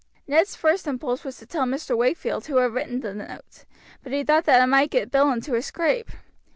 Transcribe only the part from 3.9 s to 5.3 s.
but he thought that it might get